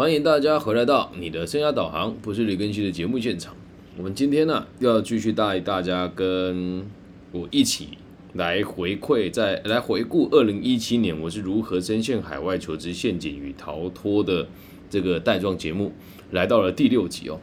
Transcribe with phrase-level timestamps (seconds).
[0.00, 3.54] 欢迎大家回来到你的生涯导航，不是李根熙的节目现场。
[3.98, 6.86] 我们今天呢，要继续带大家跟
[7.32, 7.98] 我一起
[8.32, 14.48] 来回馈，在来回顾二零一七年我是如何深陷海外求职陷阱与逃脱的
[14.88, 15.92] 这个带状节目，
[16.30, 17.38] 来到了第六集哦。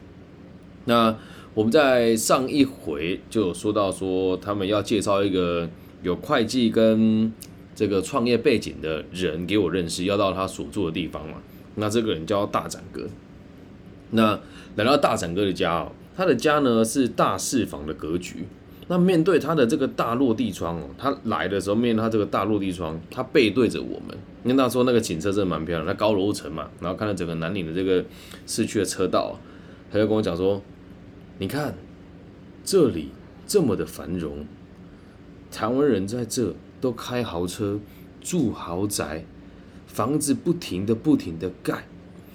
[0.86, 1.16] 那
[1.54, 5.70] 我们在上一回就有说到说，他们要介绍一个
[6.02, 7.32] 有会计跟
[7.76, 11.34] 这个创业背景的人给我认识，要到他所住的地方嘛。
[11.78, 13.08] 那这个人叫大展哥。
[14.10, 14.38] 那
[14.76, 18.46] 来到大展哥的家哦，他的家呢是大四房的格局。
[18.90, 24.16] 那面对他的这个大落地窗哦，他来的时候面对他这个大落地窗，他背对着我们。
[24.44, 28.02] 因为那时候那个景色真的蛮漂亮，那高楼层嘛，然后看到整个南岭的这个
[28.46, 29.38] 市区的车道，
[29.92, 30.62] 他就跟我讲说
[31.36, 31.74] ：“你看
[32.64, 33.10] 这里
[33.46, 34.46] 这么的繁荣，
[35.50, 37.78] 台湾人在这都开豪车、
[38.22, 39.26] 住豪宅，
[39.98, 41.84] 房子不停的不停的盖，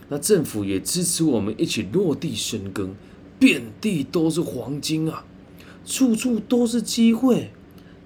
[0.10, 2.94] 那政府也支持我们一起落地生根，
[3.40, 5.24] 遍地都是黄金啊！”
[5.88, 7.52] 处处都是机会，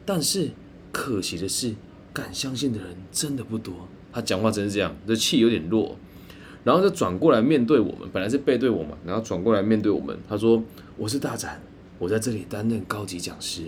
[0.05, 0.51] 但是
[0.91, 1.73] 可惜的是，
[2.13, 3.73] 敢相信的人真的不多。
[4.13, 5.97] 他讲话真是这样，这气有点弱，
[6.63, 10.15] 然后就转过来面对我们，本来是背对我嘛，然后转过来面对我们。
[10.29, 10.63] 他说
[10.97, 11.59] ：“我是大展，
[11.97, 13.63] 我在这里担任高级讲师，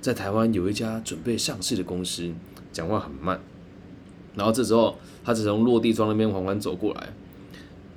[0.00, 2.32] 在台湾有一家准备上市的公司。”
[2.72, 3.40] 讲话很慢，
[4.34, 7.12] 然后这时候他只从落地窗那边缓缓走过来。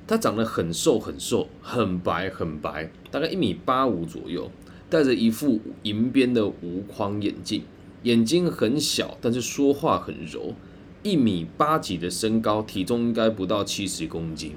[0.07, 4.51] 他长得很瘦很瘦，很白很白，大概一米八五左右。
[4.87, 7.63] 戴着一副银边的无框眼镜，
[8.03, 10.53] 眼睛很小，但是说话很柔。
[11.01, 14.53] 一米八几的身高，体重应该不到七十公斤，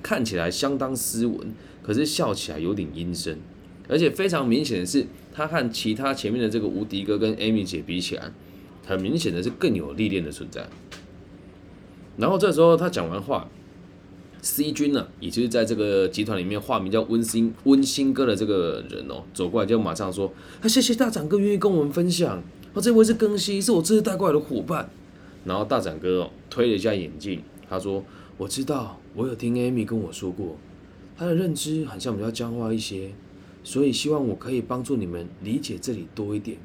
[0.00, 1.52] 看起来相当斯文，
[1.82, 3.36] 可是笑起来有点阴森。
[3.88, 8.32] 而且非常明显的是，他和其他前面的这个无敌哥跟 Amy 姐比起来，
[8.86, 10.68] 很明显的是更有历练的存在。
[12.16, 13.48] 然后这时候他讲完话。
[14.46, 22.36] C 君呢，也就是在这个集团里面化名叫温馨温馨哥的这个人哦，走过来就马上说：“啊，谢谢大展哥愿意跟我们分享。
[22.74, 24.90] 啊，这位是更新，是我这次带过来的伙伴。”
[25.46, 28.04] 然后大展哥哦推了一下眼镜，他说
[28.36, 30.58] ：“我知道，我有听 Amy 跟我说过，
[31.16, 33.12] 他的认知好像比较僵化一些，
[33.62, 36.58] 所以希望我可以帮助你们理解这里多一点。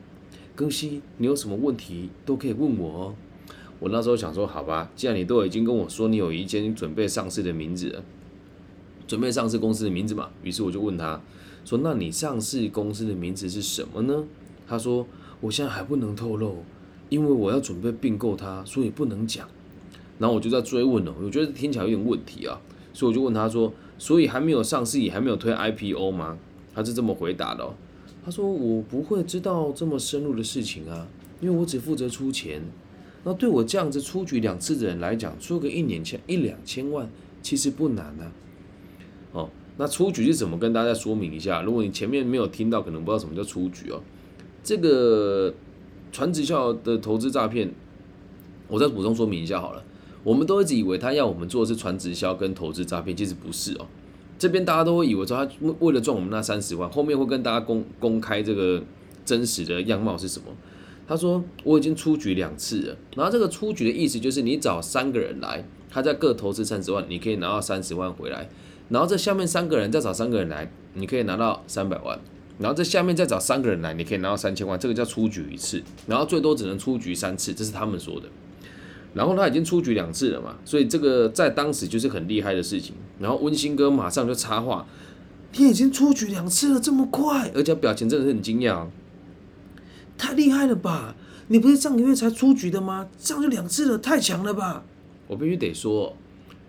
[0.53, 3.15] 更新，你有什么问题都可以问我哦。”
[3.79, 8.03] 我那时候想说，好吧，既然你都已经跟我说你有一间准备上市的名字，
[9.07, 11.21] 准备上市公司的名字嘛，于是我就问他
[11.63, 14.25] 说：“那你上市公司的名字是什么呢？”
[14.67, 15.07] 他说
[15.39, 16.57] ：“我现在还不能透露，
[17.07, 19.47] 因为我要准备并购它，所以不能讲。”
[20.19, 22.59] 然后我就在追问了，我觉得听起来有点问题啊，
[22.93, 26.37] 所以我就问他说：“所以还没有上市，也还没有推 IPO 吗？”
[26.75, 27.65] 他是这么回答的，
[28.25, 31.07] 他说：“我不会知道这么深入的事情啊，
[31.39, 32.61] 因为我只负责出钱。”
[33.23, 37.09] 那对我这样子出局两次的人来讲，出个一年千一两千万
[37.41, 38.31] 其实不难啊。
[39.33, 41.61] 哦，那出局是怎么跟大家说明一下？
[41.61, 44.01] 如果你前面没有听到，可能不知道什么叫出局哦。
[44.63, 45.53] 这个
[46.11, 47.71] 传直销的投资诈骗，
[48.67, 49.83] 我再补充说明一下好了。
[50.23, 53.87] 我们都一直以为他要我们做的是传直销跟投资诈骗，其实不是哦。
[54.37, 58.81] 这边大家都会以为说他为了赚我们那三十万，后面会跟大家公公开这个
[59.25, 60.45] 真实的样貌是什么。
[61.09, 68.47] 他说我已经出局两次了，然后这个出局的意思就是你找三个人来，他在各投资三十万，你可以拿到三十万回来，
[68.89, 72.19] 然后这下面三个人再找三个人来，你可以拿到三百万，
[72.59, 78.27] 然后这下面再找三个人来，你可以拿到三千万，这个叫出局一次，然后最多只能出局三次，这是他们说的。
[79.15, 82.93] 然后他已经出局两次了嘛，所以这个在当时就是很厉害的事情。
[83.17, 84.85] 然后温馨哥马上就插话，
[85.57, 88.85] 你已经出局两次了，这么快，而且表情真的是很惊讶。
[90.19, 91.15] 太厉害了吧！
[91.47, 93.09] 你不是上个月才出局的吗？
[93.17, 94.83] 这样就两次了，太强了吧！
[95.27, 96.15] 我必须得说，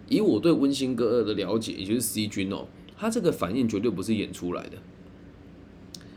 [0.08, 2.66] 以我对温馨哥的了解，也就是 C 君哦，
[2.96, 4.78] 他这个反应绝对不是演出来的，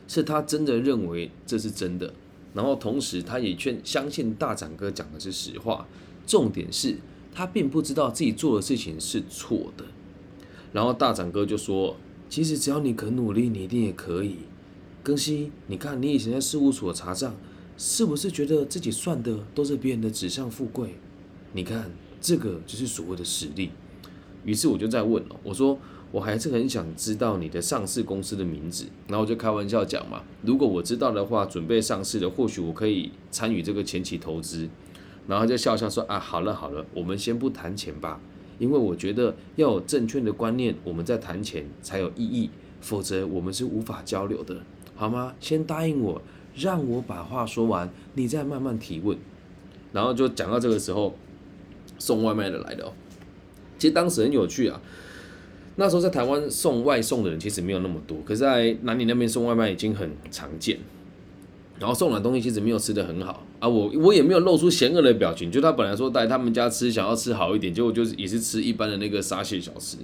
[0.07, 2.13] 是他真的认为这是真的。
[2.53, 5.87] 然后同时，他也劝相信大展哥讲的是实话。
[6.27, 6.95] 重点是
[7.33, 9.83] 他并不知道自己做的事情是错的。
[10.71, 11.97] 然后大展哥就说
[12.29, 14.37] ：“其实只要你肯努力，你一定也可以。”
[15.03, 17.35] 更新，你看你以前在事务所查账，
[17.77, 20.95] 是不是觉得自己算的都是别人的纸上富贵？
[21.51, 21.91] 你看
[22.21, 23.69] 这个就是所谓的实力。
[24.45, 25.77] 于是我就在问了，我说
[26.09, 28.85] 我还是很想知道你的上市公司的名字。
[29.09, 34.69] 然后就开玩笑讲嘛，如果我知道的话，准备上市的，或许我可以参与这个前期投资。
[35.27, 38.21] 然后就笑笑说啊，好了好了，我们先不谈钱吧，
[38.57, 42.49] 因为我觉得要有正确的观念，我们在谈钱才有意义，
[42.79, 44.63] 否则我们是无法交流的。
[45.03, 45.35] 好吗？
[45.41, 46.21] 先答应我，
[46.55, 49.17] 让我把话说完，你再慢慢提问。
[49.91, 51.13] 然后就讲到这个时候，
[51.99, 52.93] 送外卖的来了。
[53.77, 54.79] 其实当时很有趣啊，
[55.75, 60.79] 那时候在台湾送外送的人其实没有那么多，可是在南宁那边送外卖已经很常见。
[61.79, 69.97] 然后送来东西其实没有吃的很好啊，我我也没有露出嫌恶的表情，就他本来说带他们家吃，想要吃好一点，结果就是也是吃一般的那个沙蟹小吃。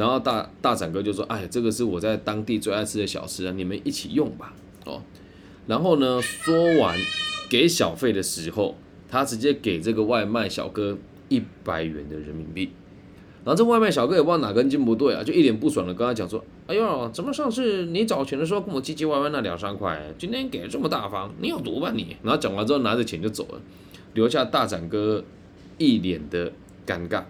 [0.00, 4.54] 然后大大展哥就说：“哎，这个是我在当地最爱吃的小吃啊，你们一起用吧。”
[4.86, 5.02] 哦，
[5.66, 6.98] 然后呢，说完
[7.50, 8.78] 给小费的时候，
[9.10, 10.96] 他直接给这个外卖小哥
[11.28, 12.70] 一百元的人民币。
[13.44, 23.60] 然后这外卖小哥也不知道哪根筋不对啊，就一脸不爽的跟他讲说：“哎呦，怎么上次你找钱的时候跟我唧唧歪歪那两三块，今天给这么大方，你有毒吧你？”然后讲完之后拿着钱就走了，
[24.14, 25.22] 留下大展哥
[25.76, 26.50] 一脸的
[26.86, 27.24] 尴尬。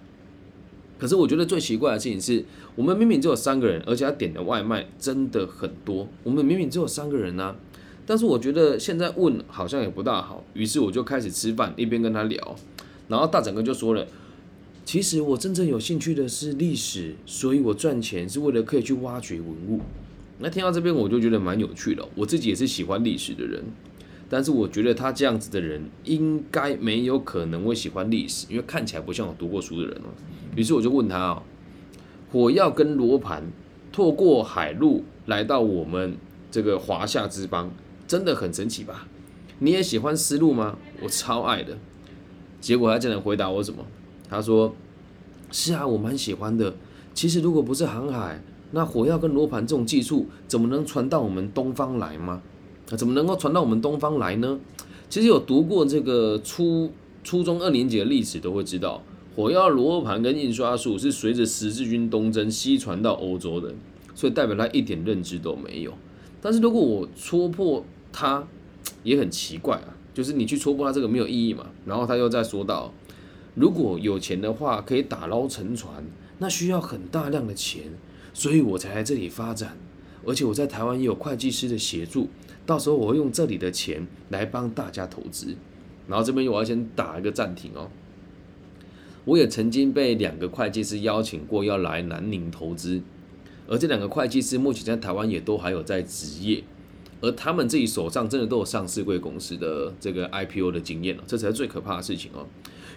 [1.00, 2.44] 可是我觉得最奇怪的事情是，
[2.76, 6.06] 我们明明只有三个人，而且他点的外卖真的很多。
[6.22, 7.56] 我们明明只有三个人呢，
[8.04, 12.56] 但是我觉得现在问好像也不大好，于是我就开始吃饭，一边跟他聊，
[13.08, 14.06] 然后大展哥就说了。
[14.84, 19.80] 其实我真正有兴趣的是历史，所以我赚钱是为了可以去挖掘文物。
[20.40, 22.06] 那听到这边我就觉得蛮有趣的。
[22.14, 23.62] 我自己也是喜欢历史的人，
[24.28, 30.10] 但是我觉得他这样子的人应该没有可能会喜欢历史，因为看起来不像有读过书的人哦。
[30.56, 31.42] 于是我就问他哦，
[32.32, 33.42] 火药跟罗盘
[33.92, 36.16] 透过海路来到我们
[36.50, 37.70] 这个华夏之邦，
[38.06, 39.06] 真的很神奇吧？
[39.58, 40.78] 你也喜欢丝路吗？
[41.02, 41.76] 我超爱的。
[42.60, 43.84] 结果他竟然回答我什么？
[44.28, 44.74] 他说
[45.50, 46.74] ：“是啊，我蛮喜欢的。
[47.14, 48.42] 其实如果不是航海，
[48.72, 52.42] 那火药跟罗盘这种技术怎么能传到我们东方来吗？
[52.90, 54.58] 啊，怎么能够传到我们东方来呢？
[55.08, 56.92] 其实有读过这个初
[57.24, 59.02] 初中二年级的历史都会知道，
[59.34, 63.74] 火药、罗盘跟印刷术是随着十字军东征西传到欧洲的，
[64.14, 65.92] 所以代表他一点认知都没有。
[66.40, 68.46] 但是如果我戳破他，
[69.02, 71.66] 也很奇怪啊，就是你去戳破他这个没有意义嘛。
[71.86, 72.92] 然后他又在说到。”
[73.56, 76.04] 如果有钱的话，可以打捞沉船，
[76.38, 77.82] 那需要很大量的钱，
[78.32, 79.76] 所以我才来这里发展。
[80.24, 82.28] 而且我在台湾也有会计师的协助，
[82.64, 85.56] 到时候我会用这里的钱来帮大家投资。
[86.06, 87.90] 然后这边我要先打一个暂停哦。
[89.24, 93.00] 我也曾经被两个会计师邀请过要来南宁投资，
[93.66, 96.64] 而这两个会计师目前在台湾也都还有在职业，
[97.20, 102.46] 而他们自己手上真的都有上市贵公司的这个 IPO 的经验了，这才是最可怕的事情哦。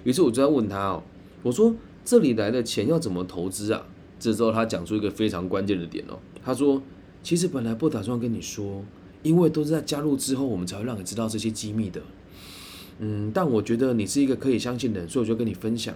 [0.04, 1.04] 于是我就在问他哦，
[1.44, 1.76] 我说
[2.06, 3.86] 这里来的钱要怎么投资啊？
[4.20, 6.82] 这时候他讲出一个非常关键的点哦，他说
[7.22, 8.84] 其实本来不打算跟你说，
[9.22, 12.02] 因为都是在加入之后我们才会让你知道这些机密的。
[13.00, 15.94] 嗯，但我觉得你是一个可以相信的人，所以我就跟你分享，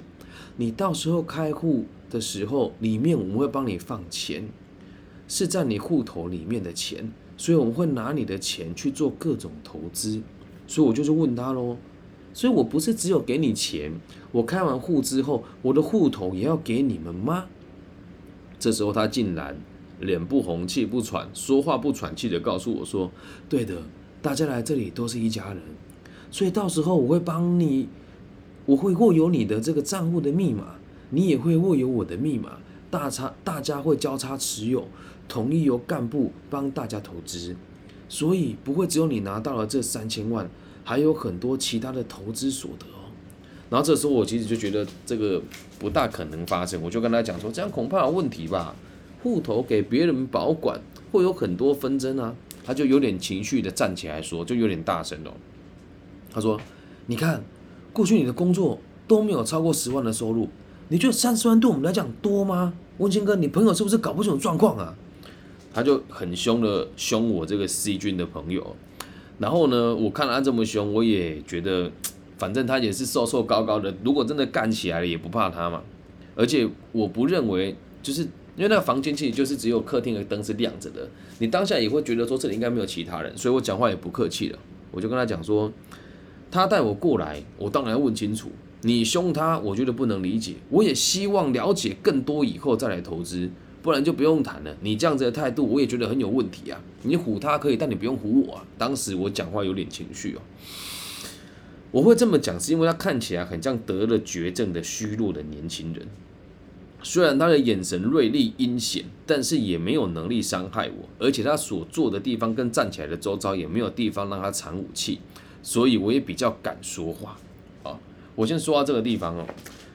[0.57, 4.49] 你到时候开户的时候，里面我们会帮你放钱，
[5.27, 10.21] 是在你户头里面的钱，所以我们会拿你的钱去做各种投资。
[10.67, 11.77] 所以我就去问他喽。
[12.33, 13.91] 所以我不是只有给你钱，
[14.31, 17.45] 我开完户之后，我的户头也要给你们吗？
[18.59, 19.55] 这时候他竟然
[19.99, 23.11] 脸不红气不喘，说话不喘气的告诉我说
[23.49, 23.81] ：“对的，
[24.21, 25.61] 大家来这里都是一家人，
[26.29, 27.87] 所以到时候我会帮你，
[28.67, 30.75] 我会握有你的这个账户的密码，
[31.09, 32.59] 你也会握有我的密码，
[32.91, 34.87] 大差大家会交叉持有，
[35.27, 37.55] 统一由干部帮大家投资，
[38.07, 40.47] 所以不会只有你拿到了这三千万。”
[40.87, 43.11] 还有很多其他的投资所得哦，
[43.69, 45.41] 然后这时候我其实就觉得这个
[45.77, 48.73] 不大可能发生，我就跟他讲说，这样恐怕有问题吧，
[49.21, 50.79] 户头给别人保管
[51.11, 52.33] 会有很多纷争啊。
[52.63, 55.31] 他就有点情绪的站起来说，就有点大声哦。
[56.31, 56.57] 他说
[57.07, 57.43] ：“你看，
[57.97, 58.77] 过去你的工作
[59.07, 60.47] 都没有超过十万的收入，
[60.89, 62.71] 你觉得三十万对我们来讲多吗？
[62.99, 64.95] 温清哥，你朋友是不是搞不清楚状况啊？”
[65.73, 68.75] 他就很凶的凶我这个 C 君的朋友。
[69.39, 71.91] 然后呢，我看他这么凶，我也觉得，
[72.37, 75.81] 反正他也是瘦瘦高高的，如果真的干起来了，也不怕他嘛。
[76.35, 84.59] 而且我不认为，就是因为那个房间其实就是只有客厅的灯是亮着的，你当下也会觉得说这里应该没有其他人，所以我讲话也不客气了，
[84.91, 85.71] 我就跟他讲说，
[86.57, 88.51] 他带我过来，我当然要问清楚。
[88.81, 93.49] 你凶他，我觉得不能理解，我也希望了解更多以后再来投资。
[93.83, 94.75] 不然就不用谈了。
[94.81, 96.81] 你这样子的态度，我也觉得很有问题啊。
[97.03, 98.65] 你唬他可以，但你不用唬我啊。
[98.77, 100.41] 当时我讲话有点情绪哦。
[101.91, 106.05] 我会这么讲，是因为他看起来很像得了绝症的虚弱的年轻人。
[107.01, 111.07] 虽然他的眼神锐利阴险，但是也没有能力伤害我。
[111.17, 115.19] 而且他所坐的地方跟站起来的周遭也没有地方让他藏武器，
[115.61, 117.37] 所以我也比较敢说话。
[117.83, 117.99] 啊，
[118.35, 119.45] 我先说到这个地方哦。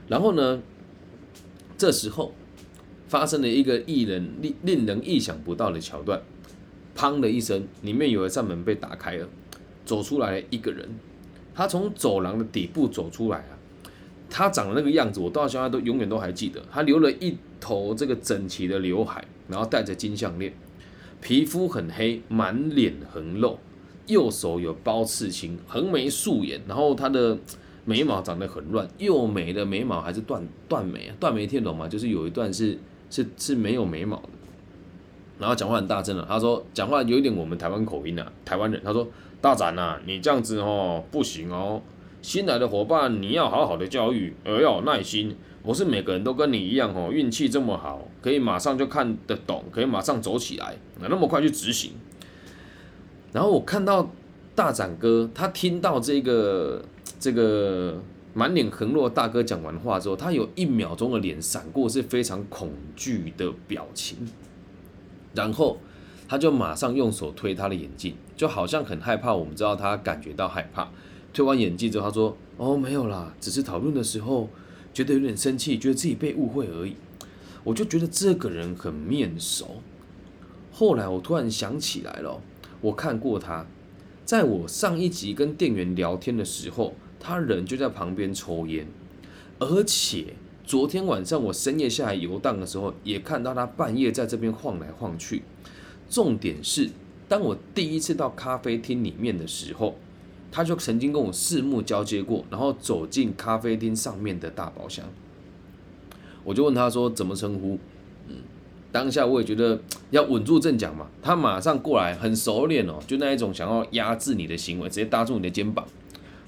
[0.08, 0.62] 然后呢，
[1.76, 2.32] 这时候。
[3.08, 6.18] 发生了一个艺人令令人意想不到的桥段，
[6.96, 9.28] 砰的一声，里面有一扇门被打开了，
[9.84, 10.88] 走出来一个人。
[11.54, 13.52] 他从走廊的底部走出来啊，
[14.30, 16.62] 他长的那个样子，我到现在都永远都还记得。
[16.72, 20.54] 他留了一头这个整齐的刘海，然后戴着金项链，
[21.20, 23.58] 皮肤很黑，满脸横肉，
[24.06, 27.36] 右手有包刺青，横眉竖眼，然后他的
[27.84, 32.78] 眉毛长得很乱，右眉的眉毛还是断断眉啊，断眉听懂吗，就是有一段是
[33.10, 34.28] 是是没有眉毛的。
[35.38, 38.80] 然后讲话很大声了，他说讲话有一点我们台湾口音啊，台湾人。
[38.84, 39.08] 他说
[39.40, 41.82] 大展呐，你这样子哦不行哦，
[42.20, 45.36] 新来的伙伴你要好好的教育，而要有耐心。
[45.64, 51.92] 不是每个人都跟你一样哦，运气这么好，可以马上就看得懂，可以马上走起来，那么快去执行。
[53.32, 54.10] 然后我看到
[54.54, 56.84] 大展哥，他听到这个
[57.18, 58.00] 这个
[58.34, 64.18] 满脸横肉大哥讲完话之后，他有一秒钟的脸闪过是非常恐惧的表情。
[65.34, 65.78] 然后
[66.28, 69.32] 他就马上用手推他的眼镜，就好像很害怕。
[69.32, 70.90] 我们知道他感觉到害怕。
[71.32, 74.50] 推完眼镜之后，他说：“哦，没有啦，只是讨论的时候
[74.92, 76.94] 觉得有点生气，觉得自己被误会而已。”
[77.64, 79.80] 我就觉得这个人很面熟。
[80.70, 82.38] 后来我突然想起来了，
[82.82, 83.64] 我看过他，
[84.24, 88.86] 在我上一集跟店员聊天的时候，他人就在旁边抽烟，
[89.58, 90.34] 而且。
[90.64, 95.42] 昨天晚上我深夜下来游荡的时候，也看到他半夜在这边晃来晃去。
[96.08, 96.88] 重点是，
[97.28, 99.96] 当我第一次到咖啡厅里面的时候，
[100.52, 105.04] 他就曾经跟我四目交接过，然后走进咖啡厅上面的大包厢。
[106.44, 107.76] 我就问他说怎么称呼？
[108.92, 109.80] 当下我也觉得
[110.12, 111.08] 要稳住阵脚嘛。
[111.20, 115.84] 他马上过来，很熟练哦，就那一种想要压制你的行为，直接搭住你的肩膀，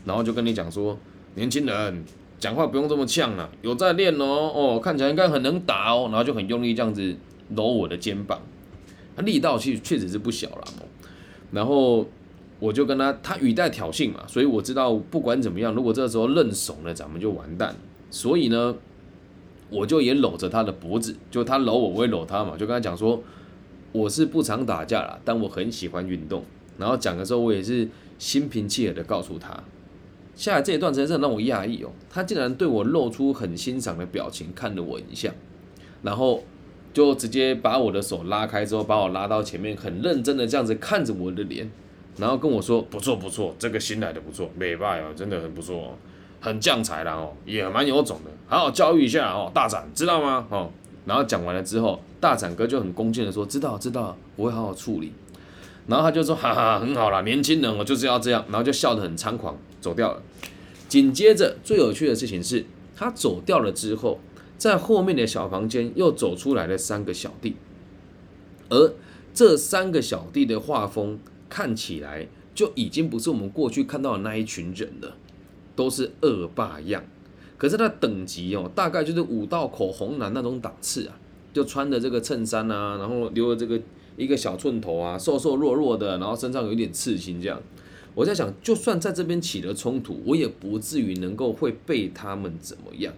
[0.04, 0.96] 然后就跟你讲说，
[1.34, 2.04] 年轻人。
[2.36, 7.16] 讲话不用这么呛了，有在练哦，哦，看起来应该很能打哦，然后就很用力这样子
[7.54, 8.38] 搂我的肩膀，
[9.16, 10.84] 他力道其实确实是不小了哦。
[11.52, 12.06] 然后
[12.58, 17.74] 我就跟他，他语带挑衅嘛，所以我知道不管怎么样，如果这时候认怂了，咱们就完蛋。
[18.10, 18.74] 所以呢，
[19.74, 23.22] 我就也搂着他的脖子，就他搂我，我也搂他嘛，就跟他讲说，
[23.92, 26.44] 我是不常打架啦，但我很喜欢运动。
[26.78, 27.88] 然后讲的时候，我也是
[28.18, 29.62] 心平气和的告诉他。
[30.34, 35.32] 下来这一段真的让我讶异哦，他竟然对我露出很欣赏的表情，看了我一下，
[36.02, 36.42] 然后
[36.92, 41.70] 就直接把我的手拉开之后，把我拉到前面，很认真的这样子看着我的脸，
[42.16, 45.94] 然后跟我说：“不错不错，这个新来的不错，美拜哦，真的很不错哦，
[46.44, 50.46] 很将才啦哦，也蛮有种的，好好教育一下哦，大展知道吗？
[50.50, 50.70] 哦。”
[51.06, 55.12] 然后讲完了之后，大展哥就很恭敬的说：“知道知道，我会好好处理。”
[55.88, 59.56] 然后他就说：“哈哈，很好啦，年轻人我就是要这样。”然后就笑得很猖狂。
[59.80, 60.22] 走掉了。
[60.88, 64.18] 紧接着，最有趣的事情是，他走掉了之后，
[64.56, 67.56] 在后面的小房间又走出来了三个小弟，
[68.70, 68.94] 而
[69.34, 71.18] 这三个小弟的画风
[71.50, 75.16] 看起来就已经不是我们过去看到的那一群人了，
[75.74, 77.04] 都是恶霸样。
[77.56, 81.16] 可是他等级哦，大概就是五道口红男那种档次啊，
[81.52, 83.80] 就穿的这个衬衫啊，然后留了这个
[84.16, 87.60] 一个小寸头啊，瘦瘦弱弱的，然后身上有一点刺青这样。
[88.14, 93.12] 我在想，就算在这边起了冲突，我也不至于能够会被他们怎么样。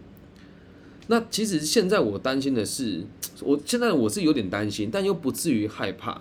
[1.09, 3.05] 那其实现在我担心的是，
[3.43, 6.21] 我现在我是有点担心，但又不至于害怕，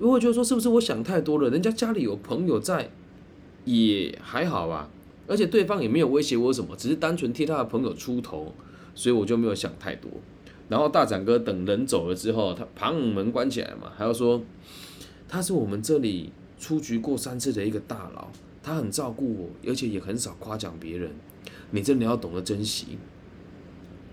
[0.00, 1.48] 因为觉得说是不是我想太多了？
[1.50, 2.90] 人家家里有朋友在，
[3.64, 4.88] 也还好啊，
[5.32, 8.54] 而且对方也没有威胁我什么，只是单纯替他的朋友出头，
[8.94, 10.10] 所以我就没有想太多。
[10.68, 14.42] 然后大展哥等人走了之后，他旁门关起来嘛，还要说
[15.26, 16.30] 他是我们这里。
[16.62, 18.28] 出局过三次的一个大佬，
[18.62, 21.10] 他很照顾我，而且也很少夸奖别人。
[21.72, 22.96] 你真的要懂得珍惜。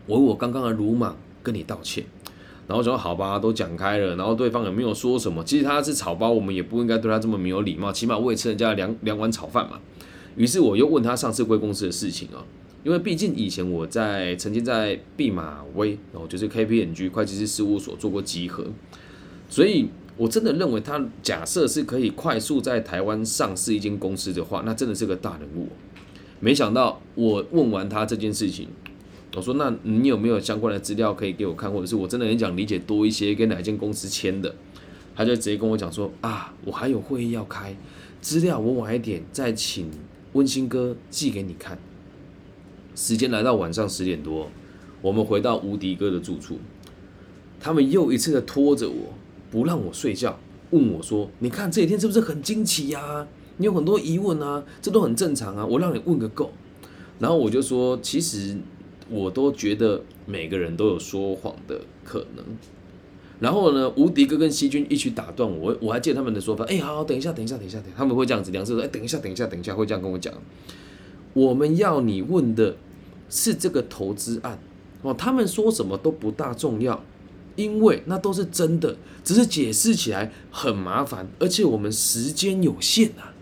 [0.08, 2.04] 我我刚刚的鲁莽跟你道歉，
[2.68, 4.16] 然后说好吧，都讲开了。
[4.16, 5.44] 然后对方也没有说什么。
[5.44, 7.94] 其实他是草包，我们也不应该对他这么没有礼貌。
[7.94, 9.80] 起码我也吃人家两两碗炒饭嘛。
[10.36, 12.46] 于是我又问他上次贵公司的事情啊，
[12.84, 18.66] 因为毕竟以前我在曾经在毕马威，然后就是 KPMG 会计师事务所做过集合，
[19.50, 19.90] 所以。
[20.20, 25.70] 我真的认为他假设是可以快速在台湾上市一间公司的话，那真的是个大人物。
[26.42, 28.68] 没想到我问完他这件事情，
[29.34, 34.54] 我说：“那你有没有相关的资料可以给我看，或者是我真的很想理解多一些，跟哪一间公司签的？”
[35.16, 37.74] 他就直接跟我讲说：“啊，我还有会议要开，
[38.20, 39.90] 资料我晚一点再请
[40.34, 41.78] 温馨哥寄给你看。”
[42.96, 44.50] 时间来到晚上十点多，
[45.02, 46.58] 我们回到无敌哥的住处，
[47.60, 49.14] 他们又一次的拖着我。
[49.52, 50.38] 不让我睡觉，
[50.70, 53.28] 问我说：“你看这几天是不是很惊奇呀？
[53.58, 55.66] 你有很多疑问啊，这都很正常啊。
[55.66, 56.52] 我让你问个够。”
[57.18, 58.56] 然后我就说：“其实
[59.10, 62.46] 我都觉得每个人都有说谎的可能。”
[63.40, 70.34] 然后呢，无敌哥跟西君一起打断我，我还记得他们的说法：“哎，好，等一下，等一下，等一下，等。”他们会这样子，两次说：“哎，等一下，等一下，等一下。”会这样跟我讲。
[71.34, 72.76] 我们要你问的
[73.30, 74.60] 是这个投资案
[75.04, 77.02] 哦，他们说什么都不大重要，
[77.56, 83.34] 因为那都是真的，只是解释起来很麻烦，而且我们时间有限啊。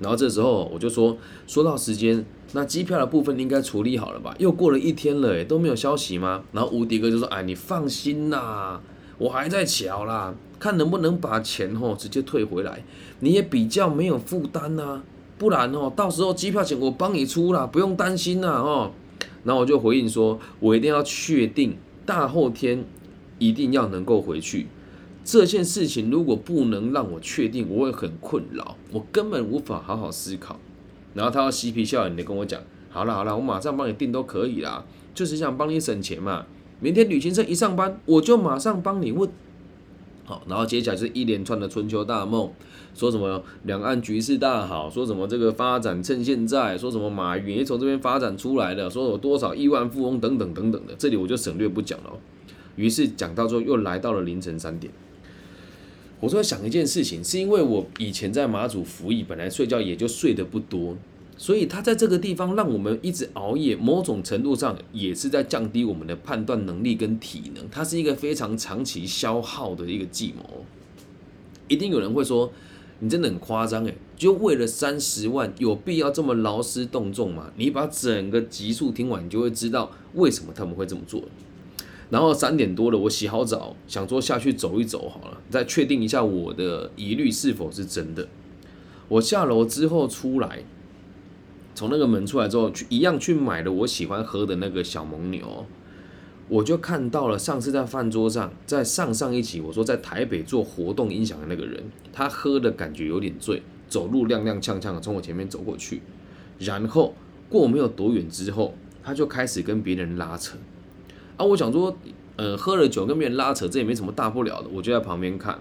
[0.00, 4.34] 然后这时候我就说，说到时间，那机票的部分应该处理好了吧？
[4.38, 6.42] 又过了一天了，哎，都没有消息吗？
[6.52, 8.80] 然后无敌哥就说，哎，你放心啦，
[9.18, 12.82] 我还在瞧啦，看能不能把钱吼直接退回来，
[13.20, 15.02] 你也比较没有负担呐。
[15.36, 18.92] 不然哦，到时候机票钱我帮你出啦，不用担心啦哦。
[19.44, 22.84] 然后我就回应说，我一定要确定大后天
[23.38, 24.66] 一定要能够回去。
[25.24, 30.58] 这件事情如果不能让我确定，我会很困扰，我根本无法好好思考。
[31.18, 32.60] 然后他要嬉皮笑脸的跟我讲，
[32.90, 36.46] 好了好了，我马上帮你订都可以啦，就是想帮你省钱嘛。
[36.78, 39.28] 明天旅行社一上班，我就马上帮你问。
[40.24, 42.52] 好，然后接下来是一连串的春秋大梦，
[42.94, 52.12] 说什么两岸局势大好，说什么这个发展趁现在，说什么马云也从这边发展出来的，说有多少亿万富翁等等等等的，这里我就省略不讲了。
[52.76, 54.92] 于是讲到之后又来到了凌晨三点，
[56.20, 60.96] 我说想一件事情，是因为我以前在马祖服役，本来睡觉也就睡得不多。
[61.36, 67.64] 所以他在这个地方让我们一直熬夜，某种程度上也是在降低我们的判断能力跟体能。
[67.70, 70.64] 它是一个非常长期消耗的一个计谋。
[71.68, 72.50] 一定有人会说，
[72.98, 77.52] 你真的很夸张诶，就为了三十万，有必要这么劳师动众吗？
[77.56, 81.22] 你把整个集数听完，你就会知道为什么他们会这么做。
[82.10, 88.28] 然后三点多了，我洗好澡，想说下去走一走好了，再确定一下我的疑虑是否是真的。
[89.08, 90.64] 我下楼之后出来。
[91.74, 95.64] 从那个门出来之后，去一样去买了我喜欢喝的那个小蒙牛，
[96.48, 106.02] 我就看到了上次在饭桌上，在上上一集我说在台北做活动音响的那个人，他喝的感觉有点醉，走路踉踉跄跄的从我前面走过去，
[106.58, 107.14] 然后
[107.48, 108.74] 过没有多远之后，
[109.04, 110.58] 他就开始跟别人拉扯，
[111.38, 111.96] 啊，我想说，
[112.36, 115.58] 呃，喝了酒跟别人拉扯，这也没什么大不了的，我就在旁边看，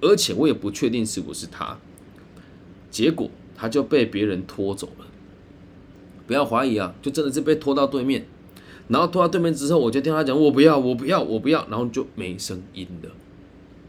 [0.00, 1.78] 而且我也不确定是不是他，
[2.90, 5.06] 结果他就被别人拖走了。
[6.26, 8.26] 不要怀疑啊，就真的是被拖到对面，
[8.88, 13.10] 然后拖到对面之后，我就听他讲，我不要，我不要，我不要，然后就没声音了，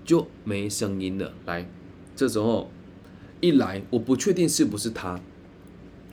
[0.03, 1.31] 就没声音了。
[1.45, 1.69] 来，
[2.15, 2.69] 这时候
[3.39, 5.21] 一来，我不确定是不是他，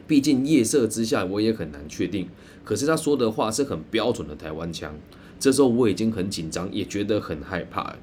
[0.07, 2.29] 毕竟夜色之下，我也很难确定。
[2.71, 4.95] 可是他说的话是很标准的台湾腔，
[5.41, 7.97] 这时候我已经很紧张，也觉得很害怕。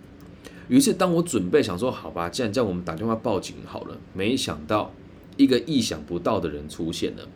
[0.67, 4.91] 于是当我准备想说，好吧，既然叫我们打电话报警好了，没想到
[5.38, 7.30] 一个意想不到的人出现了。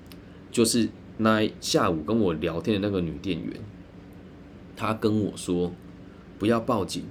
[0.51, 0.89] 就是
[1.19, 3.53] 那下午跟我聊天的那个女店员，
[4.75, 5.71] 她跟我说
[6.37, 7.05] 不要报警，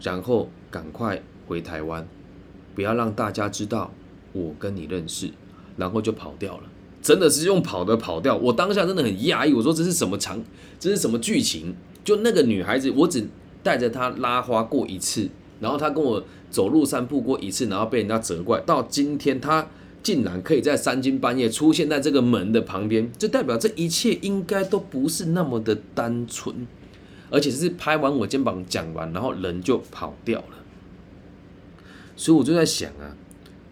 [0.00, 2.08] 然后赶快回台湾，
[2.74, 3.92] 不要让大家知道
[4.32, 5.30] 我跟你认识，
[5.76, 6.70] 然后就跑掉了。
[7.04, 9.52] 真的是用跑的跑掉，我当下真的很压抑。
[9.52, 10.42] 我说这是什么场，
[10.80, 11.76] 这是什么剧情？
[12.02, 13.28] 就那个女孩子，我只
[13.62, 15.28] 带着她拉花过一次，
[15.60, 18.60] 然后她跟我走路散步过一次，然后被人家责怪。
[18.62, 19.68] 到今天她。
[20.02, 26.66] 竟然可以在三更半夜出现在这个门的旁边，就代表这一切应该都不是那么的单纯，
[27.30, 30.56] 而且是拍完我肩膀讲完，然后人就跑掉了。
[32.16, 33.16] 所以我就在想啊，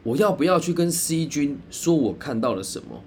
[0.04, 3.04] 我要不要去跟 C 君说我看到了什么？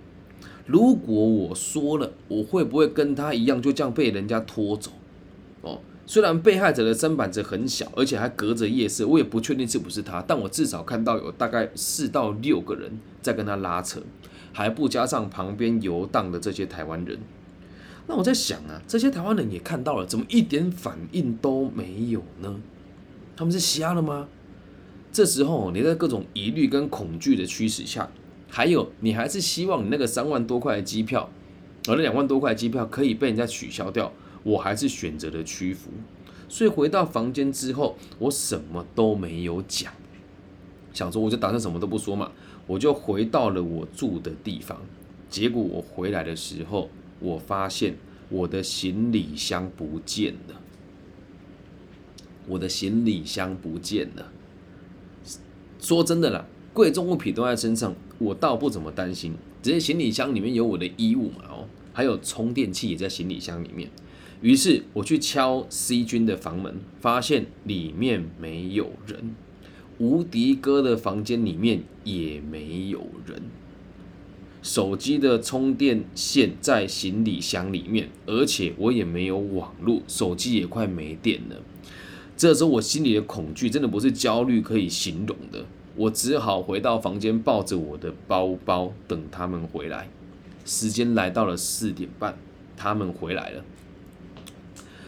[0.66, 4.92] 如果我说了，我会不会跟他一样就这样被人家拖走？
[5.62, 5.80] 哦。
[6.08, 14.00] 虽然被害者的身板子很小，而且还隔着夜色，我也不确定是不是他，但我至少看到有大概四到六个人在跟他拉扯，
[14.54, 17.18] 还不加上旁边游荡的这些台湾人。
[18.06, 22.56] 那我在想啊，这些台湾人也看到了，怎么一点反应都没有呢？
[23.36, 24.28] 他们是瞎了吗？
[25.12, 28.08] 这时候你在各种疑虑跟恐惧的驱使下，
[28.56, 31.30] 还有你还是希望你那个三万多块的机票，
[31.90, 34.10] 而那两万多块的机票可以被人家取消掉。
[34.44, 35.90] 我还是选择了屈服，
[36.48, 39.92] 所以回到房间之后，我什么都没有讲，
[40.94, 42.32] 想说我就打算什么都不说嘛，
[42.66, 44.80] 我就回到了我住的地方。
[45.30, 46.90] 结果我回来的时候，
[47.20, 47.98] 我发现
[48.30, 50.62] 我的行李箱不见了，
[52.48, 54.32] 我的行李箱不见了。
[55.82, 59.34] 说真的啦，贵重物品都在身上，我倒不怎么担心。
[59.62, 63.90] 只是行李箱里面有我的衣物嘛，哦，还有充电器也在行李箱里面。
[64.42, 69.34] 于是我去敲 C 君的房门，发现里面没有人，
[69.98, 73.42] 无敌哥的房间里面也没有人，
[74.62, 81.56] 手机的充电线在行李箱里面，而且我也没有网络，手机也快没电了。
[82.38, 85.66] 这时候我心里的恐惧真的不是焦虑可以形容的，
[85.96, 90.10] 我只好回到房间，抱着我的包包等他们回来。
[90.66, 92.38] 时间来到了四点半，
[92.76, 93.64] 他们回来了。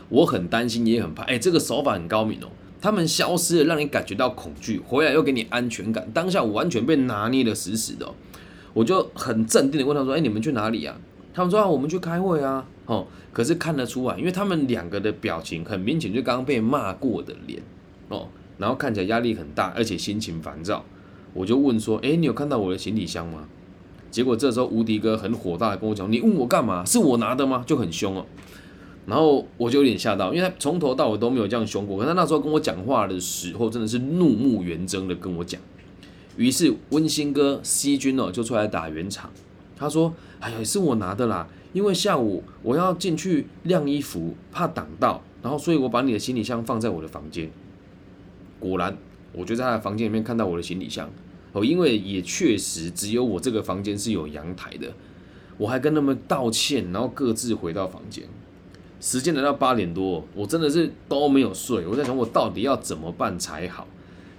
[0.09, 1.23] 我很担心，也很怕。
[1.23, 2.47] 哎，这个手法很高明哦。
[2.79, 6.09] 他们消失了，让你感觉到恐惧；回来又给你安全感。
[6.13, 8.09] 当下我完全被拿捏的死死的，
[8.73, 10.95] 我就很镇定的问他说：“哎，你们去哪里啊？”
[11.33, 17.61] 他们说：“啊，我们去开会啊。”哦，可是看得出来，因为他们两个的表情很明显，就刚刚被骂过的脸
[18.07, 20.83] 哦，然后看起来压力很大，而且心情烦躁。
[21.33, 23.47] 我就问说：“哎，你有看到我的行李箱吗？”
[24.09, 26.83] 结果这时候无敌哥很火大的跟我讲：“你问我干嘛？
[26.85, 28.25] 是我拿的吗？”就很凶哦。
[29.05, 31.97] 然后我就有点吓到，因为他从头到尾都没有这样凶过。
[31.99, 35.61] 可他那时候跟我讲话的时候，真的是怒目圆睁的跟我讲。
[36.35, 39.29] 于是温馨哥西君哦就出来打圆场，
[39.75, 47.49] 他说：“哎呀，是我拿的啦，因为下午我要进去晾衣服，怕挡到，然后所以我把你的行李箱放在我的房间。
[48.59, 48.97] 果然，
[49.33, 51.09] 我就在他的房间里面看到我的行李箱
[51.53, 54.93] 哦，因为也确实只有我这个房间是有阳台的。
[55.57, 58.23] 我还跟他们道歉，然后各自回到房间。”
[58.99, 61.85] 时间来到八点多，我真的是都没有睡。
[61.85, 63.87] 我在想，我到底要怎么办才好？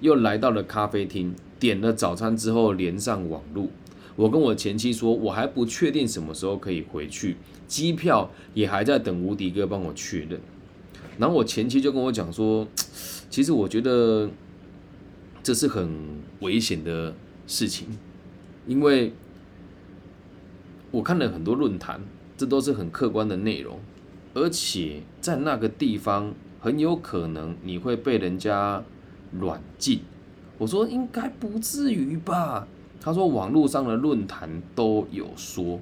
[0.01, 3.71] 又来到了咖啡厅，点了早餐之后连上网路。
[4.17, 7.37] 我跟我前妻说，我还不确定什么时候可以回去，
[7.69, 10.41] 机票也还在等无敌哥帮我确认。
[11.19, 12.67] 然后我前妻就跟我讲说，
[13.31, 14.31] 其实我觉得
[15.43, 15.91] 这是很
[16.41, 17.15] 危险的
[17.47, 17.87] 事情，
[18.67, 19.13] 因为
[20.91, 22.01] 我看了很多论坛，
[22.37, 23.79] 这都是很客观的内容。
[24.35, 28.83] 而且在那个地方，很有可能你会被人家
[29.33, 30.01] 软禁。
[30.59, 32.67] 我说应该不至于吧？
[33.01, 35.81] 他说网络上的论坛都有说，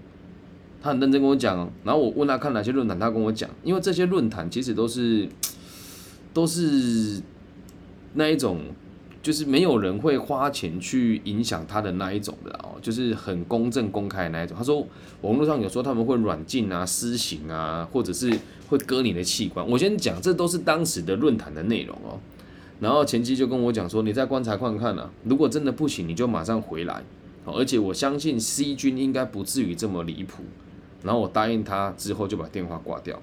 [0.82, 1.70] 他很认真跟我讲。
[1.84, 5.28] 然后我问他看哪些论坛，他跟我讲，因为这些论坛其实都是
[6.32, 7.20] 都是
[8.16, 8.60] 那一种。
[9.22, 14.56] 就是没有人会花钱去影响他的那一种的哦，就是很公正公开的那一种。
[14.56, 14.86] 他说
[15.22, 18.32] 网络上有说他们会软禁啊、私刑啊，或者是
[18.68, 19.68] 会割你的器官。
[19.68, 22.20] 我先讲，这都是当时的论坛的内容哦。
[22.78, 27.02] 然后前期就跟我讲说，你再观察看看啊，如果真的不行，你就马上回来。
[27.46, 30.44] 而且我相信 C 君应该不至于这么离谱。
[31.02, 33.20] 然后我答应他之后就把电话挂掉。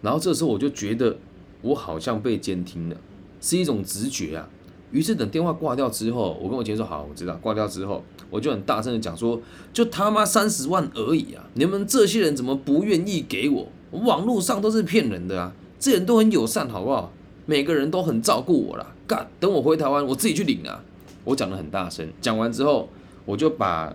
[0.00, 1.16] 然后这时候我就觉得
[1.62, 2.96] 我好像被监听了。
[3.44, 4.48] 是一种直觉啊，
[4.90, 9.38] 于是等电话挂掉之后，我跟我前说好，我知道挂掉之后，我就很大声的讲说，
[9.70, 13.68] 就他妈三十万而已啊，你们这些人怎么不愿意给我？
[13.90, 17.12] 网络上都是骗人的啊，这人都很友善，好不好？
[17.44, 18.94] 每个人都很照顾我啦。
[19.06, 20.82] 干，等我回台湾，我自己去领啊。
[21.24, 22.88] 我讲的很大声，讲完之后，
[23.26, 23.94] 我就把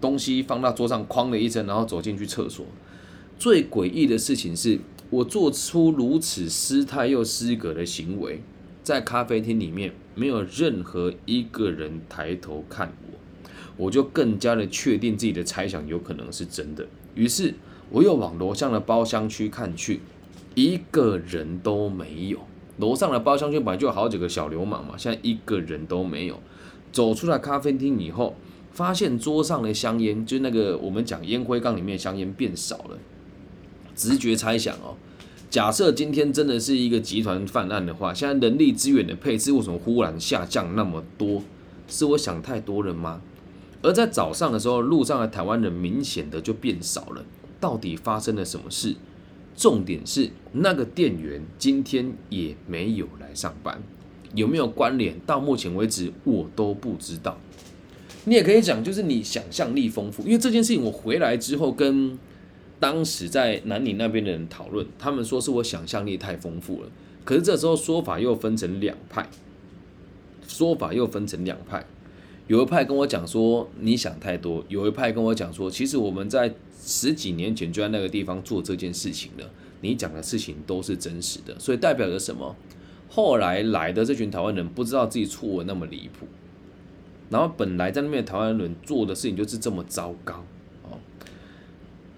[0.00, 2.64] 东西放到桌上，哐的一声，然后走进去厕所。
[3.38, 4.78] 最诡异的事情是
[5.10, 8.40] 我做出如此失态又失格的行为。
[8.82, 16.86] 在咖啡厅里面，没有任何一个人抬头看我，我就更加的确定自己的猜想有可能是真的。
[17.14, 17.54] 于是，
[17.90, 20.00] 我又往楼上的包厢区看去，
[20.54, 22.40] 一个人都没有。
[22.78, 26.40] 楼上的包厢区本来就有好几个小流氓嘛，现在一个人都没有。
[26.90, 28.34] 走出来咖啡厅以后，
[28.72, 32.98] 发现桌上的香烟，就是那个我们讲烟灰缸里面的香烟变少了。
[33.94, 34.96] 直觉猜想哦。
[35.52, 41.42] 假设今天真的是一个集团犯案的话，现在人力资源的配置为什么忽然下降那么多？
[41.86, 43.20] 是我想太多了吗？
[43.82, 47.22] 而在早上的时候，路上的台湾人明显的就变少了，
[47.60, 48.96] 到底发生了什么事？
[49.54, 53.82] 重点是那个店员今天也没有来上班，
[54.34, 55.20] 有没有关联？
[55.26, 57.36] 到目前为止我都不知道。
[58.24, 62.18] 你也可以讲，就是你想象力丰富，因为这件事情我回来之后跟。
[62.82, 66.88] 当时在南宁那边的人讨论，他们说是我想象力太丰富了。
[67.24, 69.24] 可是这时候说法又分成两派，
[70.48, 71.86] 说法又分成两派。
[72.48, 79.48] 有一派跟我讲说你想太多，有一派跟我讲说其实我们在十几年前就在那个地方做这件事情了。
[79.80, 82.56] 你讲的事情都是真实的，所以代表着什么？
[83.08, 86.26] 后来来的这群台湾人不知道自己错的那么离谱，
[87.30, 90.44] 然后本来在那边台湾人做的事情就是这么糟糕。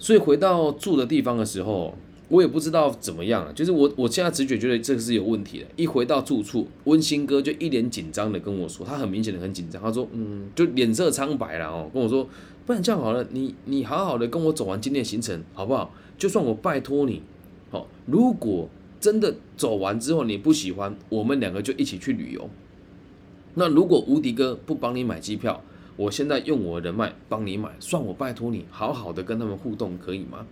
[0.04, 1.94] 所以回到住的地方的时候，
[2.28, 5.66] 我也不知道怎么样，就是我我现在直觉觉得这个是有问题的。
[5.76, 12.28] 一回到住处，温馨哥就一脸紧张的跟我说，他很明显的很紧张，他说，嗯，就脸色苍白了哦，跟我说，
[12.66, 15.90] 不然这样好了，你你好好的跟我走完今天的行程好不好？
[16.18, 17.22] 就算我拜托你，
[17.70, 18.68] 好，如果
[19.00, 22.50] 真的走完之后你不喜欢，我们两个就一起去旅游。
[23.54, 25.64] 那如果无敌哥不帮你买机票？
[25.96, 30.46] 我现在用我的人脉帮你买，算我拜托你，好好的跟他们互动，可以吗？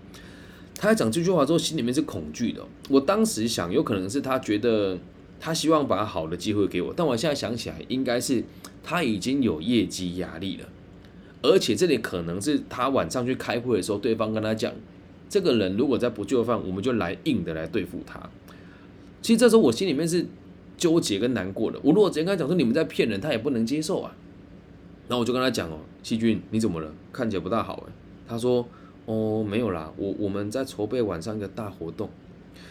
[0.74, 2.64] 他讲这句话之后，心里面是恐惧的。
[2.88, 4.98] 我当时想，有可能是他觉得
[5.38, 8.42] 他希望把好的机会给我，但我现在想起来，应该是
[8.82, 10.68] 他已经有业绩压力了，
[11.42, 14.72] 而且这里可能是他晚上去开会的时候，对方跟他讲，
[15.28, 18.20] 这个人如果再不就范，我们就来硬的来对付他。
[19.20, 20.26] 其实这时候我心里面是
[20.76, 21.78] 纠结跟难过的。
[21.82, 24.16] 我如果直接跟他讲说你们在骗人，他也不能接受啊。
[25.08, 26.92] 然后我就跟他讲哦，细菌你怎么了？
[27.12, 27.92] 看起来不大好哎。
[28.26, 28.66] 他说
[29.04, 32.08] 哦没有啦，我我们在筹备晚上一个大活动，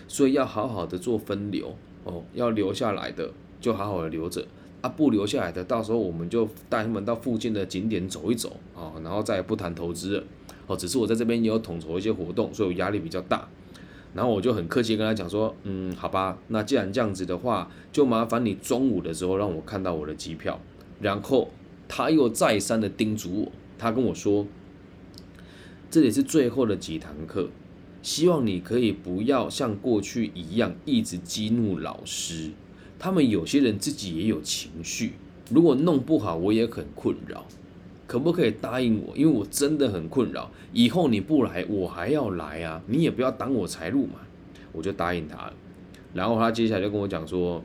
[0.08, 4.46] 所以要好好的做分流哦，要留下来的就好好的留着。
[4.82, 10.24] 啊，不留下来的，到时候我们就带他们到附近的景点走一走啊，然后再也不谈投资了。
[10.66, 13.48] 哦，只是我在这边也有统筹一些活动，所以我压力比较大。
[14.16, 20.60] 然后我就很客气跟他讲说，嗯，好吧，那既然这样子的话，就麻烦你中午的时候让我看到我的机票。
[21.00, 21.50] 然后
[21.94, 24.48] 他又再三的叮嘱我，他跟我说，
[25.90, 27.50] 这里是最后的几堂课，
[28.02, 32.52] 希望你可以不要像过去一样一直激怒老师。
[32.98, 35.16] 他们有些人自己也有情绪，
[35.50, 37.46] 如果弄不好，我也很困扰。
[38.08, 39.14] 可不可以答应我？
[39.18, 40.50] 因为我真的很困扰。
[40.72, 42.82] 以后你不来，我还要来啊！
[42.88, 44.22] 你也不要挡我财路嘛。
[44.72, 45.54] 我就答应他了。
[46.14, 47.62] 然后他接下来就跟我讲说，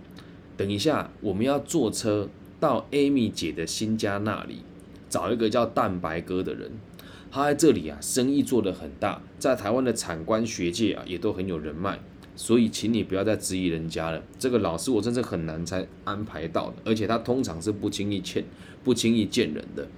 [0.56, 4.62] 等一下我们要坐车到 Amy 姐的新家那里，
[5.08, 6.72] 找一个叫蛋白哥的人。
[7.30, 11.98] 他在这里啊，生意做得很大，在台湾的产官学界啊，也都很有人脉。
[12.34, 14.22] 所以，请你不要再质疑人家了。
[14.38, 18.44] 这个老师我真是很难才安排到的，而且他通常是不轻易见、
[18.84, 19.88] 不轻易见人的。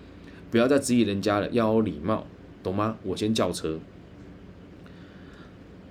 [0.50, 2.26] 不要再质疑人家了，要有礼貌，
[2.62, 2.96] 懂吗？
[3.02, 3.78] 我先叫车。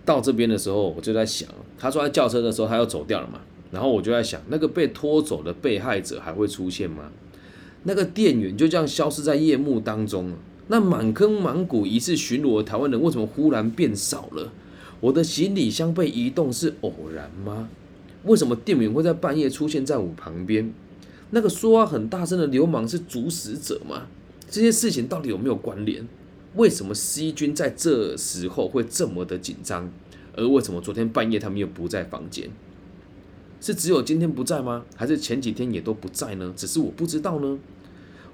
[0.05, 7.11] 到这边的时候，我就在想，他说他叫车的时候他要走掉了嘛，然后我就在想，那个被拖走的被害者还会出现吗？
[7.83, 10.33] 那个店员就这样消失在夜幕当中
[10.67, 14.51] 那满坑满谷疑似巡逻的台湾人为什么忽然变少了？
[14.99, 17.69] 我的行李箱被移动是偶然吗？
[18.23, 20.73] 为什么店员会在半夜出现在我旁边？
[21.29, 24.07] 那个说话很大声的流氓是主使者吗？
[24.49, 26.05] 这些事情到底有没有关联？
[26.55, 29.89] 为什么西军在这时候会这么的紧张？
[30.35, 32.49] 而为什么昨天半夜他们又不在房间？
[33.59, 34.85] 是只有今天不在吗？
[34.95, 36.53] 还是前几天也都不在呢？
[36.55, 37.57] 只是我不知道呢？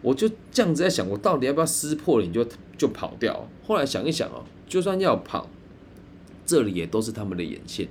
[0.01, 2.45] 我就这样子在想，我到底要不要撕破脸就
[2.77, 3.47] 就跑掉？
[3.65, 5.49] 后来想一想哦，就算要跑。
[6.45, 7.87] 这里也都是他们的眼线。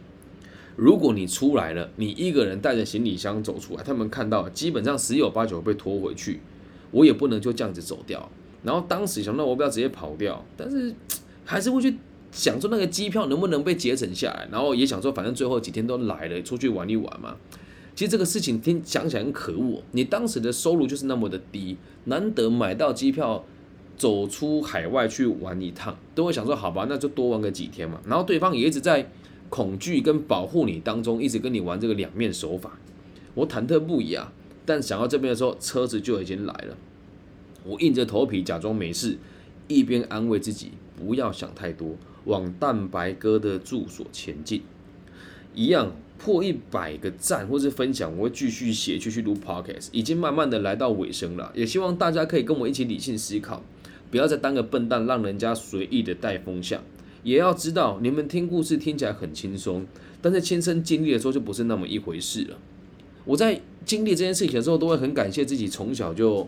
[0.77, 6.41] 如果你出来了，你一个人带着行李箱走出来，他们看到基本上十有八九被拖回去。
[6.91, 8.31] 我也不能就这样子走掉。
[8.63, 10.95] 然后当时想到我不要直接跑掉，但是
[11.47, 11.97] 还是会去
[12.33, 14.49] 想说那个机票能不能被节省下来。
[14.51, 17.37] 然后也想说，反正最后几天都来了，出去玩一玩嘛。
[17.95, 19.85] 其实这个事情听想起来很可恶。
[19.93, 23.45] 你当时的收入就是那么的低，难得买到机票。
[23.95, 28.01] 走出海外去玩一趟，都会想说好吧，那就多玩个几天嘛。
[28.05, 29.09] 然后对方也一直在
[29.49, 32.81] 恐惧跟保护你当中，一直跟你玩这个两面手法。
[33.35, 34.33] 我忐忑不已啊，
[34.67, 36.77] 但想到这边的时候，车子就已经来了。
[37.65, 39.19] 我硬着头皮假装没事，
[39.69, 44.63] 一边安慰自己不要想太多，往蛋白哥的住所前进。
[45.55, 49.89] 一样破一百个赞或是分享，我会继续写，继续录 podcast。
[49.93, 53.63] 已经慢慢的来到尾声了，也希望大家可以跟我一起理性思考。
[54.11, 56.83] 不要再当个笨蛋，让人家随意的带风向。
[57.23, 59.87] 也要知道，你们听故事听起来很轻松，
[60.21, 62.59] 但是亲身经历的时候就不是那么一回事了。
[63.25, 66.47] 我在经历这件事情的时候，都会很感谢自己从小就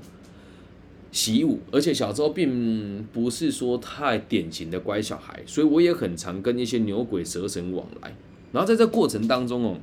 [1.14, 8.14] 习武，而且小时候并不是说太典型的乖小孩，所以我也很常跟一些牛鬼蛇神往来。
[8.50, 9.76] 然后在这过程当中哦，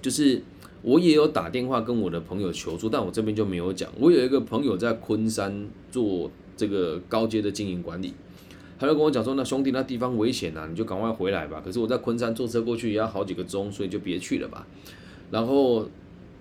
[0.00, 0.40] 就是
[0.82, 3.90] 我也有打电话跟我的朋友求助，但我这边就没有讲。
[3.98, 6.30] 我有一个朋友在昆山做。
[6.58, 8.14] 这个高阶的经营管理，
[8.78, 14.66] 他就跟我讲说：“那兄弟，那地方危险啊，你就赶快回来吧。”可是我在昆山坐车过去也要好几个钟，所以就别去了吧。
[15.30, 15.86] 然后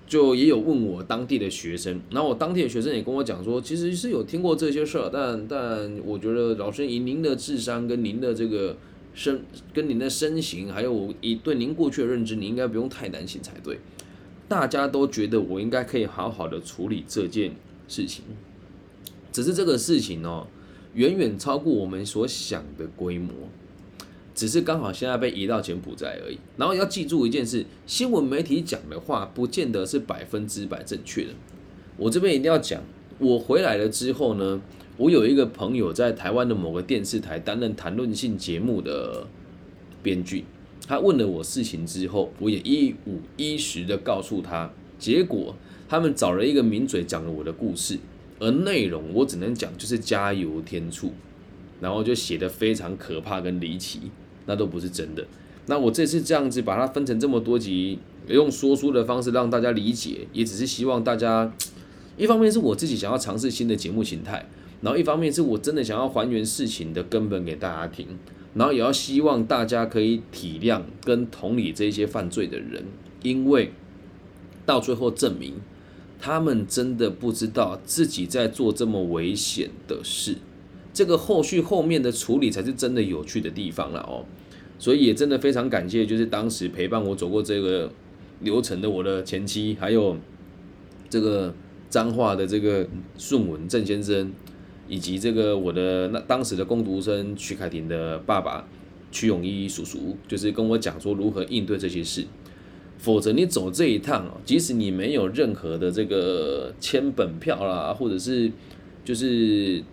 [0.07, 8.77] 就也有问我当地的学生，然后我当地的学生也跟我讲说，其实是有听过这些事儿，但但我觉得老师以您的智商跟您的这个
[9.13, 9.41] 身
[9.73, 13.79] 跟您的身形，还有以对您过去的认知，你应该不用太担心才对。
[14.47, 17.55] 大家都觉得我应该可以好好的处理这件
[17.87, 18.23] 事情。
[19.31, 20.45] 只是这个事情哦，
[20.93, 23.33] 远远超过我们所想的规模，
[24.35, 26.37] 只是刚好现在被移到柬埔寨而已。
[26.57, 31.29] 然后要记住一件事，新闻媒体讲的话不见得是百分之百正确的。
[31.97, 32.83] 我这边一定要讲，
[33.17, 34.61] 我回来了之后呢，
[34.97, 39.25] 我有一个朋友在台湾的某个电视台担任谈论性节目的
[40.03, 40.43] 编剧，
[40.85, 44.69] 他问了我事情之后，我也一五一十的告诉他，
[44.99, 45.55] 结果
[45.87, 47.97] 他们找了一个名嘴讲了我的故事。
[48.37, 51.13] 而内容我只能讲就是加油添醋，
[51.79, 54.11] 然后就写的非常可怕跟离奇，
[54.45, 55.25] 那都不是真的。
[55.67, 61.51] 那我这次这样子把它分成这么多集，用说书的方式让大家理解，也只是希望大家，
[62.17, 64.45] 一方面是我自己想要尝试新的节目形态，
[64.81, 68.07] 然后一方面是我真的想要还原事情的根本给大家听，
[68.53, 72.85] 然后也要希望大家可以体谅跟同理这些犯罪的人，
[73.23, 73.71] 因为
[74.67, 75.55] 到最后证明
[76.19, 80.37] 他们真的不知道自己在做这么危险的事，
[80.95, 84.25] 这个后续后面的处理才是真的有趣的地方了哦。
[84.79, 87.91] 所以也真的非常感谢，就是当时陪伴我走过这个
[88.39, 90.17] 流程的我的前妻，还有
[91.09, 91.53] 这个
[91.89, 94.31] 彰化的这个顺文郑先生，
[94.87, 98.67] 以及这个我的那当时的攻读生曲凯婷的爸爸
[99.11, 102.25] 曲永一叔叔，就是跟我讲说如何应对这些事。
[102.97, 108.49] 否则你走这一趟哦，即使你没有任何的这个签本票啦，或者是
[109.03, 109.83] 就是。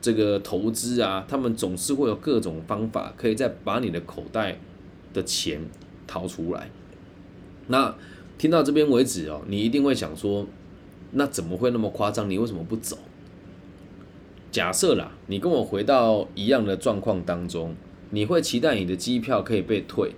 [0.00, 4.58] 这个投资啊，他们总是会有各种方法，可以再把你的口袋
[5.12, 5.60] 的钱
[6.06, 6.70] 掏出来。
[7.66, 7.96] 那
[8.38, 10.46] 听到这边为止哦，你一定会想说，
[11.12, 12.30] 那怎么会那么夸张？
[12.30, 12.98] 你为什么不走？
[14.52, 17.74] 假设啦，你跟我回到一样的状况当中，
[18.10, 20.12] 你会期待你的机票可以被退，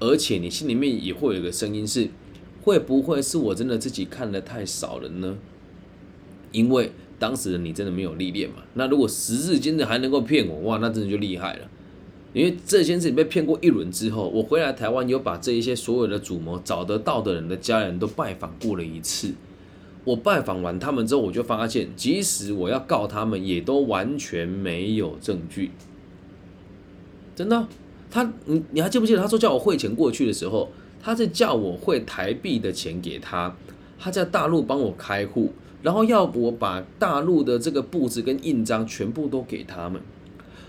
[0.00, 2.08] 而且你心里面也会有一个声音是，
[2.62, 5.38] 会不会是我真的自己看的太少了呢？
[6.50, 6.90] 因为。
[7.18, 8.56] 当时的你真的没有历练嘛？
[8.74, 11.68] 那如果时至今日还能够骗我，哇，那真的就厉害了。
[12.34, 19.32] 因为这件事情被骗过一轮之后，我回来台湾有把这一些所有的主谋找得到的人的家人都拜访过了一次。
[20.04, 25.70] 我拜访完他们之后，我就发现，即使我要告他们，也都完全没有证据。
[27.34, 27.66] 真的，
[28.10, 30.70] 他你你还记不记得他说叫我汇钱过去的时候，
[31.02, 33.56] 他是叫我汇台币的钱给他，
[33.98, 35.52] 他在大陆帮我开户。
[35.82, 40.00] 然后要我把大陆的这个布置跟印章全部都给他们，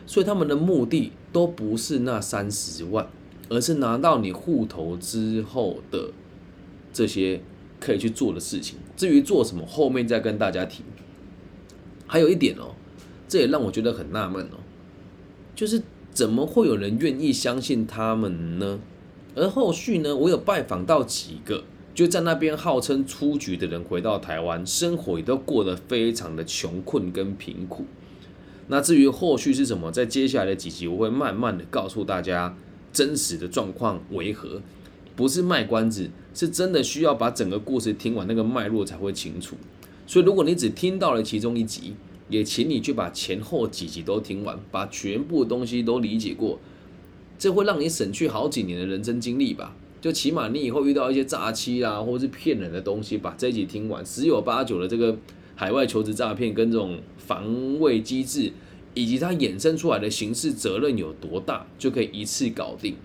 [0.06, 3.08] 所以他们的目的都不是那三十万，
[3.50, 6.12] 而是拿到你户头之后的
[6.94, 7.42] 这些
[7.80, 8.78] 可以去做的事情。
[8.96, 10.84] 至于做什么，后面再跟大家提。
[12.06, 12.76] 还有一点哦，
[13.28, 14.58] 这也让我觉得很纳闷哦，
[15.56, 18.80] 就是怎么会有人愿意相信他们呢？
[19.36, 21.64] 而后续呢，我有拜访到几个。
[22.00, 27.84] 就在那边号称出局的人回到台湾，生活也都过得非常的穷困跟贫苦。
[28.70, 32.56] 那至于后续是什么，在接下来的几集我会慢慢的告诉大家
[32.94, 34.62] 真实的状况为何，
[35.18, 39.58] 不是卖关子，是真的需要把整个故事听完那个脉络才会清楚。
[40.08, 41.96] 所以如果你只听到了其中一集，
[42.30, 46.62] 也请你去把前后几集都听完，把全部东西都理解过，
[47.38, 49.76] 这会让你省去好几年的人生经历吧。
[50.02, 55.18] 就起码你以后遇到一些诈欺啦，或者是骗人的东西，把这一集听完，十有八九的这个
[55.56, 58.52] 海外求职诈骗跟这种防卫机制，
[58.94, 62.96] 以及它衍生出来的刑事责任有多大，就可以一次搞定。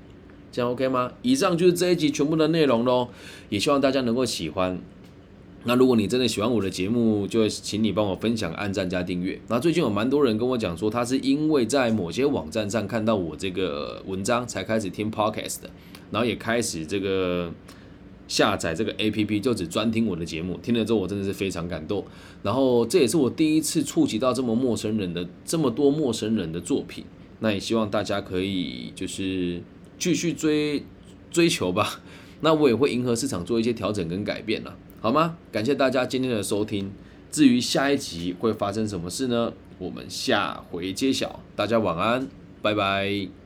[0.53, 1.13] 这样 OK 吗？
[1.23, 3.09] 以上就是这一集全部的内容喽，
[3.49, 4.81] 也希望大家能够喜欢。
[5.67, 9.41] 那如果你真的喜欢我的节目，就请你帮我分享、按赞加订阅。
[9.49, 15.71] 那最近有蛮多人跟我讲说，他是因为在某些网站上看到我这个文章，才开始听 Podcast 的。
[16.11, 17.51] 然后也开始这个
[18.29, 20.59] 下载这个 A P P，就只专听我的节目。
[20.63, 22.05] 听了之后，我真的是非常感动。
[22.43, 27.05] 然后这也是我第一次触及到这么陌生人的这么多陌生人的作品。
[27.41, 29.63] 那也希望大家可以就是
[29.99, 30.85] 继续追
[31.31, 32.01] 追求吧。
[32.43, 35.37] 那我也会迎合市场做一些调整跟改变了，好吗？
[35.53, 36.91] 感谢大家今天的收听。
[37.31, 39.53] 至于下一集会发生什么事呢？
[39.77, 41.41] 我们下回揭晓。
[41.55, 42.27] 大家晚安，
[42.63, 43.44] 拜拜。